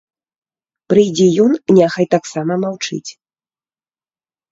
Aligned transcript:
Прыйдзе 0.93 1.27
ён, 1.43 1.51
няхай 1.79 2.05
таксама 2.15 2.57
маўчыць. 2.63 3.11